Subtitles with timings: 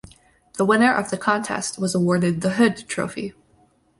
[0.55, 3.33] The winner of the contest was awarded the Hood Trophy.